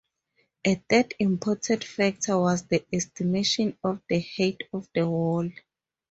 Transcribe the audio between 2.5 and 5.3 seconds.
the estimation of the height of the